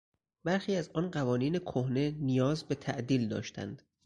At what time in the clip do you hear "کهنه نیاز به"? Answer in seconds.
1.59-2.75